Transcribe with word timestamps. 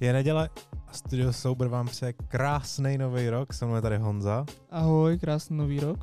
Je 0.00 0.12
neděle 0.12 0.50
a 0.86 0.92
Studio 0.92 1.32
Sober 1.32 1.68
vám 1.68 1.88
přeje 1.88 2.12
krásný 2.12 2.98
nový 2.98 3.30
rok. 3.30 3.52
Se 3.52 3.66
mnou 3.66 3.80
tady 3.80 3.98
Honza. 3.98 4.46
Ahoj, 4.70 5.18
krásný 5.18 5.56
nový 5.56 5.80
rok. 5.80 5.98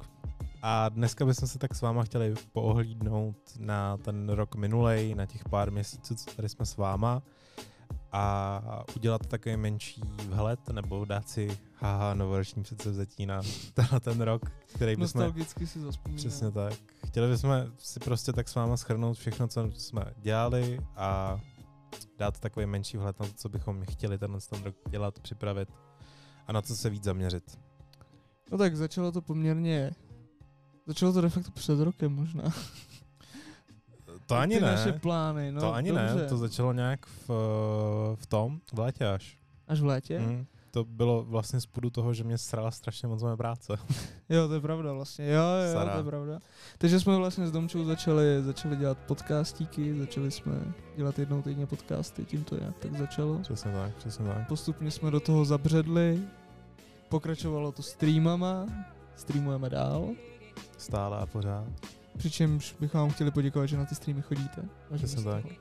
A 0.62 0.90
dneska 0.90 1.26
bychom 1.26 1.48
se 1.48 1.60
tak 1.60 1.76
s 1.76 1.82
váma 1.82 2.04
chtěli 2.04 2.34
poohlídnout 2.54 3.36
na 3.60 3.98
ten 3.98 4.30
rok 4.30 4.56
minulej, 4.56 5.16
na 5.16 5.26
těch 5.26 5.50
pár 5.50 5.72
měsíců, 5.72 6.16
co 6.16 6.36
tady 6.36 6.50
jsme 6.50 6.66
s 6.66 6.78
váma 6.78 7.22
a 8.12 8.62
udělat 8.96 9.28
takový 9.28 9.58
menší 9.58 10.02
vhled 10.30 10.70
nebo 10.70 11.06
dát 11.06 11.30
si 11.30 11.58
haha 11.74 12.14
novoroční 12.14 12.64
předsevzetí 12.64 13.26
na 13.26 13.42
tenhle 13.74 14.00
ten 14.00 14.22
rok, 14.22 14.42
který 14.76 14.96
bychom... 14.96 15.22
Nostalgicky 15.22 15.68
si 15.68 15.80
zaspomínal. 15.80 16.18
Přesně 16.18 16.52
tak. 16.52 16.74
Chtěli 17.08 17.32
bychom 17.32 17.52
si 17.78 18.00
prostě 18.00 18.34
tak 18.34 18.50
s 18.50 18.56
váma 18.56 18.78
schrnout 18.78 19.18
všechno, 19.18 19.48
co 19.48 19.72
jsme 19.72 20.04
dělali 20.18 20.80
a 20.96 21.40
dát 22.18 22.40
takový 22.40 22.66
menší 22.66 22.98
vhled 22.98 23.20
na 23.20 23.26
to, 23.28 23.34
co 23.34 23.50
bychom 23.50 23.86
chtěli 23.92 24.18
tenhle 24.18 24.40
ten 24.50 24.64
rok 24.64 24.76
dělat, 24.90 25.20
připravit 25.20 25.70
a 26.48 26.52
na 26.54 26.62
co 26.62 26.76
se 26.76 26.90
víc 26.90 27.04
zaměřit. 27.04 27.60
No 28.52 28.58
tak 28.58 28.76
začalo 28.78 29.12
to 29.12 29.22
poměrně... 29.22 29.92
Začalo 30.88 31.14
to 31.14 31.22
de 31.22 31.30
facto 31.30 31.52
před 31.52 31.80
rokem 31.80 32.12
možná. 32.16 32.44
To 34.26 34.36
ani 34.38 34.56
Ty 34.56 34.62
ne. 34.62 34.72
naše 34.72 34.92
plány, 34.94 35.52
no 35.52 35.62
to 35.62 35.74
ani 35.74 35.90
dobře. 35.90 36.16
ne, 36.16 36.26
to 36.30 36.38
začalo 36.38 36.74
nějak 36.74 37.06
v, 37.06 37.28
v 38.16 38.26
tom, 38.26 38.60
v 38.74 38.80
létě 38.80 39.08
až. 39.08 39.38
Až 39.68 39.82
v 39.82 39.86
létě? 39.86 40.20
Mm, 40.20 40.46
to 40.76 40.84
bylo 40.84 41.24
vlastně 41.24 41.62
z 41.62 41.66
půdu 41.66 41.90
toho, 41.90 42.14
že 42.14 42.24
mě 42.24 42.38
srala 42.38 42.72
strašně 42.72 43.08
moc 43.08 43.24
moje 43.24 43.38
práce. 43.38 43.74
Jo, 44.30 44.48
to 44.48 44.54
je 44.54 44.60
pravda 44.62 44.94
vlastně. 44.94 45.30
Jo, 45.30 45.42
jo, 45.68 45.74
Sara. 45.74 45.92
to 45.92 45.98
je 45.98 46.04
pravda. 46.04 46.40
Takže 46.78 47.00
jsme 47.00 47.18
vlastně 47.18 47.48
s 47.48 47.52
Domčou 47.52 47.86
začali, 47.86 48.24
začali 48.44 48.76
dělat 48.76 48.98
podcastíky, 48.98 50.00
začali 50.00 50.32
jsme 50.32 50.54
dělat 50.98 51.20
jednou 51.20 51.42
týdně 51.42 51.66
podcasty, 51.66 52.26
tím 52.26 52.44
to 52.44 52.56
nějak 52.60 52.80
tak 52.80 52.98
začalo. 52.98 53.40
přesně 53.40 53.72
tak, 53.72 53.96
přesně 53.96 54.26
tak. 54.26 54.48
Postupně 54.48 54.92
jsme 54.92 55.12
do 55.12 55.20
toho 55.20 55.46
zabředli, 55.46 56.20
pokračovalo 57.10 57.72
to 57.72 57.84
streamama, 57.84 58.66
streamujeme 59.16 59.70
dál, 59.70 60.10
Stále 60.78 61.18
a 61.18 61.26
pořád. 61.26 61.68
přičemž 62.18 62.76
bychom 62.80 63.00
vám 63.02 63.10
chtěli 63.10 63.32
poděkovat, 63.32 63.66
že 63.66 63.78
na 63.78 63.86
ty 63.86 63.96
streamy 63.96 64.22
chodíte. 64.22 64.62
Přesně 64.96 65.24
tak. 65.24 65.44
toho- 65.44 65.56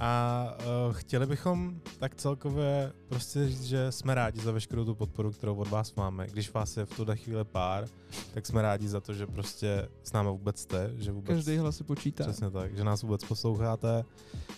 A 0.00 0.44
uh, 0.58 0.94
chtěli 0.94 1.26
bychom 1.26 1.80
tak 1.98 2.14
celkově 2.14 2.92
prostě 3.08 3.48
říct, 3.48 3.64
že 3.64 3.92
jsme 3.92 4.14
rádi 4.14 4.40
za 4.40 4.52
veškerou 4.52 4.84
tu 4.84 4.94
podporu, 4.94 5.32
kterou 5.32 5.54
od 5.54 5.68
vás 5.68 5.94
máme. 5.94 6.26
Když 6.26 6.52
vás 6.52 6.76
je 6.76 6.86
v 6.86 6.96
tuhle 6.96 7.16
chvíli 7.16 7.44
pár, 7.44 7.88
tak 8.34 8.46
jsme 8.46 8.62
rádi 8.62 8.88
za 8.88 9.00
to, 9.00 9.14
že 9.14 9.26
prostě 9.26 9.88
s 10.02 10.12
námi 10.12 10.28
vůbec 10.28 10.60
jste, 10.60 10.92
že 10.96 11.12
vůbec... 11.12 11.36
Každý 11.36 11.56
hlas 11.56 11.76
se 11.76 11.84
počítá. 11.84 12.24
Přesně 12.24 12.50
tak, 12.50 12.76
že 12.76 12.84
nás 12.84 13.02
vůbec 13.02 13.24
posloucháte, 13.24 14.04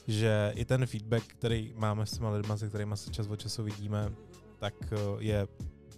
že 0.07 0.53
i 0.57 0.65
ten 0.65 0.87
feedback, 0.87 1.23
který 1.27 1.75
máme 1.77 2.07
s 2.07 2.11
těma 2.13 2.31
lidma, 2.31 2.57
se 2.57 2.69
kterými 2.69 2.97
se 2.97 3.11
čas 3.11 3.27
od 3.27 3.41
času 3.41 3.63
vidíme, 3.63 4.13
tak 4.59 4.75
eh, 4.93 4.97
je 5.19 5.49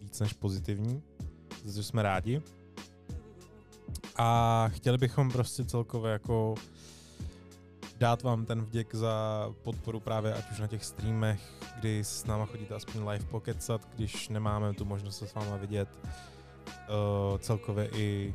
víc 0.01 0.20
než 0.20 0.33
pozitivní, 0.33 1.03
za 1.64 1.81
to 1.81 1.83
jsme 1.83 2.03
rádi. 2.03 2.42
A 4.17 4.69
chtěli 4.69 4.98
bychom 4.98 5.31
prostě 5.31 5.64
celkově 5.64 6.12
jako 6.12 6.55
dát 8.05 8.22
vám 8.22 8.47
ten 8.47 8.62
vděk 8.62 8.94
za 8.94 9.48
podporu 9.62 10.00
právě 10.00 10.34
ať 10.34 10.50
už 10.50 10.58
na 10.58 10.66
těch 10.66 10.84
streamech, 10.84 11.41
kdy 11.78 12.05
s 12.05 12.24
náma 12.24 12.46
chodíte 12.46 12.74
aspoň 12.74 13.08
live 13.08 13.24
pokecat, 13.24 13.88
když 13.94 14.28
nemáme 14.28 14.74
tu 14.74 14.84
možnost 14.84 15.19
se 15.19 15.27
s 15.27 15.34
váma 15.34 15.56
vidět. 15.56 15.88
Uh, 16.02 17.38
celkově 17.38 17.91
i 17.94 18.34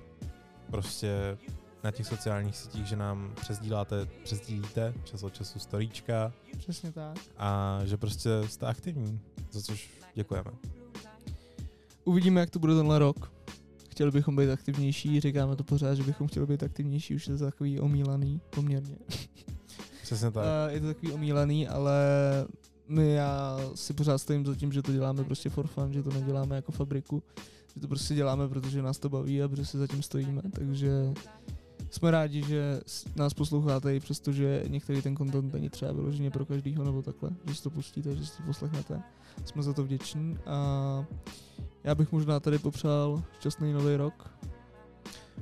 prostě 0.71 1.37
na 1.83 1.91
těch 1.91 2.07
sociálních 2.07 2.57
sítích, 2.57 2.85
že 2.85 2.95
nám 2.95 3.33
přezdíláte, 3.41 4.05
přezdílíte 4.23 4.93
čas 5.03 5.23
od 5.23 5.33
času 5.33 5.59
storíčka 5.59 6.33
Přesně 6.57 6.91
tak. 6.91 7.17
a 7.37 7.79
že 7.85 7.97
prostě 7.97 8.29
jste 8.47 8.65
aktivní, 8.65 9.19
za 9.51 9.61
což 9.61 9.89
děkujeme. 10.15 10.51
Uvidíme, 12.03 12.39
jak 12.39 12.49
to 12.49 12.59
bude 12.59 12.75
tenhle 12.75 12.99
rok. 12.99 13.31
Chtěli 13.89 14.11
bychom 14.11 14.35
být 14.35 14.49
aktivnější, 14.49 15.19
říkáme 15.19 15.55
to 15.55 15.63
pořád, 15.63 15.95
že 15.95 16.03
bychom 16.03 16.27
chtěli 16.27 16.45
být 16.45 16.63
aktivnější, 16.63 17.15
už 17.15 17.27
je 17.27 17.37
to 17.37 17.45
takový 17.45 17.79
omílaný 17.79 18.41
poměrně. 18.49 18.95
Přesně 20.09 20.31
tak. 20.31 20.43
Uh, 20.43 20.73
je 20.73 20.81
to 20.81 20.87
takový 20.87 21.11
omílaný, 21.11 21.67
ale 21.67 21.95
my 22.87 23.11
já 23.13 23.57
si 23.75 23.93
pořád 23.93 24.17
stojím 24.17 24.45
za 24.45 24.55
tím, 24.55 24.71
že 24.71 24.81
to 24.81 24.91
děláme 24.91 25.23
prostě 25.23 25.49
for 25.49 25.67
fun, 25.67 25.93
že 25.93 26.03
to 26.03 26.09
neděláme 26.09 26.55
jako 26.55 26.71
fabriku, 26.71 27.23
že 27.75 27.81
to 27.81 27.87
prostě 27.87 28.15
děláme, 28.15 28.47
protože 28.47 28.81
nás 28.81 28.97
to 28.97 29.09
baví 29.09 29.43
a 29.43 29.47
protože 29.47 29.65
si 29.65 29.77
za 29.77 29.87
tím 29.87 30.03
stojíme, 30.03 30.41
takže 30.53 31.13
jsme 31.89 32.11
rádi, 32.11 32.43
že 32.43 32.81
nás 33.15 33.33
posloucháte 33.33 33.95
i 33.95 33.99
přesto, 33.99 34.31
že 34.31 34.63
některý 34.67 35.01
ten 35.01 35.17
content 35.17 35.53
není 35.53 35.69
třeba 35.69 35.91
vyloženě 35.91 36.31
pro 36.31 36.45
každýho 36.45 36.83
nebo 36.83 37.01
takhle, 37.01 37.29
že 37.45 37.55
si 37.55 37.63
to 37.63 37.69
pustíte, 37.69 38.15
že 38.15 38.25
si 38.25 38.37
to 38.37 38.43
poslechnete. 38.43 39.01
Jsme 39.45 39.63
za 39.63 39.73
to 39.73 39.83
vděční 39.83 40.37
a 40.45 41.05
já 41.83 41.95
bych 41.95 42.11
možná 42.11 42.39
tady 42.39 42.59
popřál 42.59 43.23
šťastný 43.39 43.73
nový 43.73 43.95
rok. 43.95 44.29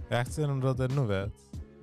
Já 0.09 0.23
chci 0.23 0.41
jenom 0.41 0.59
dodat 0.59 0.79
jednu 0.79 1.07
věc, 1.07 1.33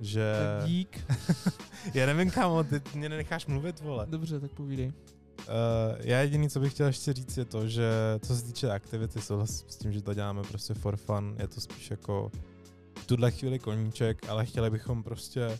že... 0.04 0.32
Tak 0.58 0.68
dík. 0.68 1.04
Já 1.94 2.06
nevím, 2.06 2.30
kámo, 2.30 2.64
ty 2.64 2.82
mě 2.94 3.08
nenecháš 3.08 3.46
mluvit, 3.46 3.80
vole. 3.80 4.06
Dobře, 4.10 4.40
tak 4.40 4.50
povídej. 4.50 4.92
Uh, 5.38 5.96
já 6.00 6.20
jediný, 6.20 6.50
co 6.50 6.60
bych 6.60 6.72
chtěl 6.72 6.86
ještě 6.86 7.12
říct, 7.12 7.36
je 7.36 7.44
to, 7.44 7.68
že 7.68 7.90
co 8.22 8.36
se 8.36 8.44
týče 8.44 8.70
aktivity, 8.70 9.20
souhlasím 9.20 9.68
s 9.68 9.76
tím, 9.76 9.92
že 9.92 10.02
to 10.02 10.14
děláme 10.14 10.42
prostě 10.42 10.74
for 10.74 10.96
fun, 10.96 11.36
je 11.38 11.48
to 11.48 11.60
spíš 11.60 11.90
jako 11.90 12.30
v 12.98 13.06
tuhle 13.06 13.30
chvíli 13.30 13.58
koníček, 13.58 14.28
ale 14.28 14.46
chtěli 14.46 14.70
bychom 14.70 15.02
prostě 15.02 15.58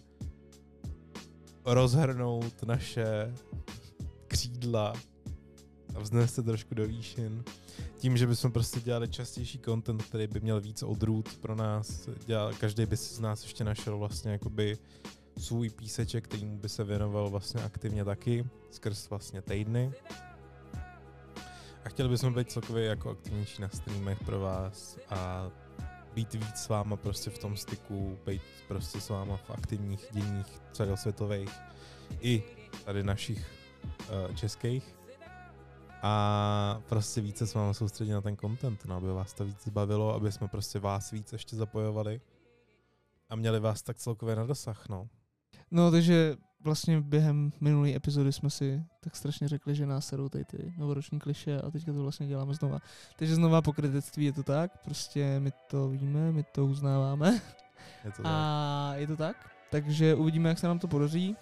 rozhrnout 1.64 2.62
naše 2.62 3.34
křídla 4.26 4.92
a 5.94 6.00
vznést 6.00 6.34
se 6.34 6.42
trošku 6.42 6.74
do 6.74 6.86
výšin. 6.86 7.44
Tím, 7.98 8.16
že 8.16 8.26
bychom 8.26 8.52
prostě 8.52 8.80
dělali 8.80 9.08
častější 9.08 9.58
content, 9.58 10.02
který 10.02 10.26
by 10.26 10.40
měl 10.40 10.60
víc 10.60 10.82
odrůd 10.82 11.36
pro 11.36 11.54
nás. 11.54 12.08
Dělal, 12.26 12.52
každý 12.60 12.86
by 12.86 12.96
si 12.96 13.14
z 13.14 13.20
nás 13.20 13.42
ještě 13.42 13.64
našel 13.64 13.98
vlastně 13.98 14.32
jakoby 14.32 14.78
svůj 15.38 15.70
píseček, 15.70 16.24
kterýmu 16.24 16.58
by 16.58 16.68
se 16.68 16.84
věnoval 16.84 17.30
vlastně 17.30 17.62
aktivně 17.62 18.04
taky, 18.04 18.46
skrz 18.70 19.10
vlastně 19.10 19.42
týdny. 19.42 19.92
A 21.84 21.88
chtěli 21.88 22.08
bychom 22.08 22.34
být 22.34 22.50
celkově 22.50 22.84
jako 22.84 23.10
aktivnější 23.10 23.62
na 23.62 23.68
streamech 23.68 24.18
pro 24.24 24.40
vás 24.40 24.98
a 25.10 25.50
být 26.14 26.34
víc 26.34 26.56
s 26.56 26.68
váma 26.68 26.96
prostě 26.96 27.30
v 27.30 27.38
tom 27.38 27.56
styku, 27.56 28.18
být 28.26 28.42
prostě 28.68 29.00
s 29.00 29.08
váma 29.08 29.36
v 29.36 29.50
aktivních 29.50 30.06
děních 30.10 30.60
celosvětových 30.72 31.50
i 32.20 32.42
tady 32.84 33.02
našich 33.02 33.46
uh, 33.84 34.34
českých 34.34 34.94
a 36.06 36.82
prostě 36.88 37.20
více 37.20 37.46
s 37.46 37.54
váma 37.54 37.72
soustředit 37.72 38.12
na 38.12 38.20
ten 38.20 38.36
content, 38.36 38.84
no, 38.84 38.96
aby 38.96 39.06
vás 39.06 39.32
to 39.34 39.44
víc 39.44 39.68
bavilo, 39.68 40.14
aby 40.14 40.32
jsme 40.32 40.48
prostě 40.48 40.78
vás 40.78 41.10
víc 41.10 41.32
ještě 41.32 41.56
zapojovali 41.56 42.20
a 43.28 43.36
měli 43.36 43.60
vás 43.60 43.82
tak 43.82 43.96
celkově 43.96 44.36
na 44.36 44.44
dosah, 44.44 44.88
no. 44.88 45.08
No, 45.70 45.90
takže 45.90 46.36
vlastně 46.60 47.00
během 47.00 47.52
minulé 47.60 47.94
epizody 47.94 48.32
jsme 48.32 48.50
si 48.50 48.84
tak 49.00 49.16
strašně 49.16 49.48
řekli, 49.48 49.74
že 49.74 49.86
nás 49.86 50.06
serou 50.06 50.28
tady 50.28 50.44
ty 50.44 50.74
novoroční 50.78 51.18
kliše 51.18 51.60
a 51.60 51.70
teďka 51.70 51.92
to 51.92 52.02
vlastně 52.02 52.26
děláme 52.26 52.54
znova. 52.54 52.78
Takže 53.16 53.34
znova 53.34 53.62
pokrytectví 53.62 54.24
je 54.24 54.32
to 54.32 54.42
tak, 54.42 54.82
prostě 54.84 55.40
my 55.40 55.52
to 55.70 55.88
víme, 55.88 56.32
my 56.32 56.42
to 56.42 56.66
uznáváme 56.66 57.40
Je 58.04 58.10
to 58.10 58.22
tak. 58.22 58.26
a 58.26 58.92
je 58.94 59.06
to 59.06 59.16
tak. 59.16 59.50
Takže 59.70 60.14
uvidíme, 60.14 60.48
jak 60.48 60.58
se 60.58 60.66
nám 60.66 60.78
to 60.78 60.88
podaří. 60.88 61.36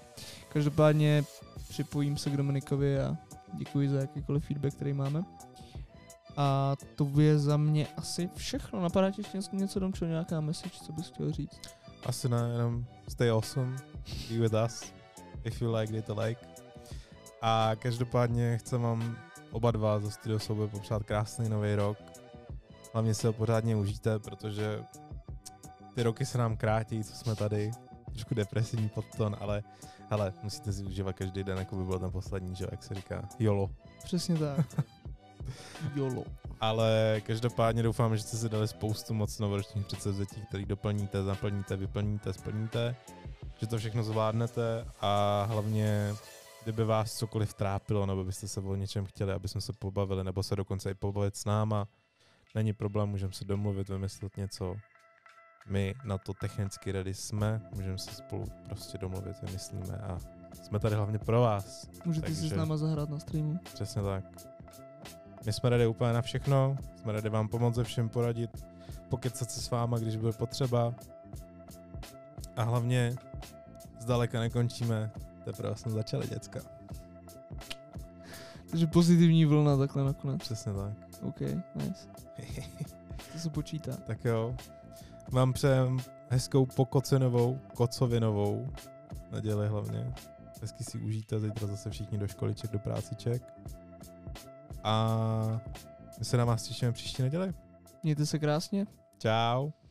Každopádně 0.49 1.25
připojím 1.69 2.17
se 2.17 2.31
k 2.31 2.37
Dominikovi 2.37 3.00
a 3.00 3.17
děkuji 3.55 3.89
za 3.89 4.01
jakýkoliv 4.01 4.47
feedback, 4.47 4.75
který 4.75 4.93
máme. 4.93 5.25
A 6.37 6.77
to 6.97 7.21
je 7.21 7.39
za 7.39 7.57
mě 7.57 7.87
asi 7.97 8.31
všechno. 8.35 8.83
Napadá 8.83 9.11
ti 9.11 9.23
ještě 9.35 9.57
něco, 9.57 9.81
Domčo, 9.81 10.05
nějaká 10.05 10.41
message, 10.41 10.79
co 10.83 10.93
bys 10.93 11.07
chtěl 11.07 11.33
říct? 11.33 11.61
Asi 12.07 12.29
ne, 12.29 12.49
jenom 12.53 12.85
stay 13.09 13.31
awesome, 13.31 13.77
be 14.31 14.39
with 14.39 14.55
us, 14.67 14.93
if 15.45 15.62
you 15.62 15.75
like, 15.75 15.93
dejte 15.93 16.12
like. 16.12 16.47
A 17.43 17.71
každopádně 17.79 18.59
chci 18.59 18.76
vám 18.76 19.17
oba 19.50 19.71
dva 19.71 20.00
za 20.00 20.11
Studio 20.11 20.38
Sobe 20.38 20.69
popřát 20.69 21.03
krásný 21.03 21.49
nový 21.49 21.75
rok. 21.75 21.99
Hlavně 22.93 23.15
si 23.15 23.26
ho 23.26 23.32
pořádně 23.32 23.76
užijte, 23.76 24.19
protože 24.19 24.85
ty 25.94 26.03
roky 26.03 26.26
se 26.26 26.38
nám 26.38 26.56
krátí, 26.56 27.05
co 27.05 27.17
jsme 27.17 27.37
tady. 27.37 27.71
Trošku 28.12 28.35
depresivní 28.35 28.88
podton, 28.88 29.37
ale 29.41 29.62
hele, 30.11 30.32
musíte 30.43 30.73
si 30.73 30.85
užívat 30.85 31.17
každý 31.17 31.44
den, 31.44 31.59
jako 31.59 31.76
by 31.76 31.85
byl 31.85 31.99
ten 31.99 32.11
poslední, 32.11 32.55
že 32.55 32.67
jak 32.70 32.82
se 32.82 32.94
říká. 32.94 33.29
YOLO. 33.38 33.70
Přesně 34.05 34.38
tak. 34.38 34.67
YOLO. 35.94 36.25
Ale 36.61 37.23
každopádně 37.26 37.82
doufám, 37.82 38.17
že 38.17 38.23
jste 38.23 38.37
si 38.37 38.49
dali 38.49 38.69
spoustu 38.69 39.14
moc 39.14 39.38
novoročních 39.38 39.87
předsevzetí, 39.87 40.43
který 40.49 40.64
doplníte, 40.64 41.23
zaplníte, 41.23 41.76
vyplníte, 41.76 42.32
splníte, 42.32 42.97
že 43.61 43.67
to 43.67 43.79
všechno 43.79 44.03
zvládnete 44.03 44.87
a 45.00 45.44
hlavně, 45.49 46.14
kdyby 46.62 46.85
vás 46.85 47.14
cokoliv 47.14 47.55
trápilo, 47.55 48.06
nebo 48.06 48.25
byste 48.25 48.49
se 48.49 48.61
o 48.61 48.75
něčem 48.75 49.06
chtěli, 49.06 49.32
aby 49.32 49.49
jsme 49.49 49.61
se 49.61 49.73
pobavili, 49.73 50.25
nebo 50.25 50.43
se 50.43 50.56
dokonce 50.56 50.91
i 50.91 50.94
pobavit 50.94 51.37
s 51.37 51.44
náma, 51.44 51.88
není 52.55 52.73
problém, 52.73 53.09
můžeme 53.09 53.32
se 53.32 53.44
domluvit, 53.44 53.88
vymyslet 53.88 54.37
něco. 54.37 54.76
My 55.69 55.94
na 56.05 56.19
to 56.19 56.35
technicky 56.35 56.93
ready 56.93 57.14
jsme, 57.14 57.61
můžeme 57.75 57.99
se 57.99 58.14
spolu 58.14 58.44
prostě 58.69 58.99
domluvit, 58.99 59.43
vymyslíme 59.43 59.97
a 59.97 60.19
jsme 60.62 60.79
tady 60.79 60.94
hlavně 60.97 61.19
pro 61.19 61.41
vás. 61.41 61.88
Můžete 62.05 62.29
si 62.35 62.41
Takže- 62.41 62.55
s 62.55 62.59
náma 62.59 62.76
zahrát 62.76 63.11
na 63.11 63.19
streamu. 63.19 63.59
Přesně 63.75 64.03
tak. 64.03 64.25
My 65.47 65.53
jsme 65.53 65.70
ready 65.70 65.87
úplně 65.87 66.12
na 66.12 66.23
všechno, 66.23 66.76
jsme 66.97 67.12
ready 67.12 67.29
vám 67.29 67.49
pomoct 67.49 67.75
ze 67.75 67.85
všem 67.85 68.09
poradit, 68.09 68.67
pokecat 69.09 69.50
se 69.50 69.61
s 69.61 69.70
váma, 69.70 69.99
když 69.99 70.17
bude 70.17 70.32
potřeba. 70.32 70.94
A 72.56 72.62
hlavně 72.62 73.14
zdaleka 74.00 74.41
nekončíme, 74.41 75.11
teprve 75.44 75.76
jsme 75.76 75.91
začali, 75.91 76.29
děcka. 76.29 76.61
Takže 78.70 78.87
pozitivní 78.87 79.44
vlna 79.44 79.76
takhle 79.76 80.05
nakonec. 80.05 80.41
Přesně 80.41 80.73
tak. 80.73 80.93
OK, 81.23 81.41
nice. 81.75 82.09
To 83.32 83.38
se 83.38 83.50
počítá. 83.50 83.93
tak 83.97 84.25
jo. 84.25 84.56
Vám 85.32 85.52
přejem 85.52 85.99
hezkou 86.29 86.67
pokocenovou, 86.67 87.58
kocovinovou 87.75 88.69
neděli 89.32 89.69
hlavně. 89.69 90.14
Hezky 90.61 90.84
si 90.84 90.99
užijte, 90.99 91.40
zítra 91.40 91.67
zase 91.67 91.90
všichni 91.90 92.19
do 92.19 92.29
školiček, 92.29 92.70
do 92.70 92.79
práciček. 92.79 93.43
A 94.84 95.61
my 96.19 96.25
se 96.25 96.37
na 96.37 96.44
vás 96.44 96.62
těšíme 96.62 96.93
příští 96.93 97.23
neděli. 97.23 97.52
Mějte 98.02 98.26
se 98.26 98.38
krásně. 98.38 98.87
Ciao. 99.19 99.81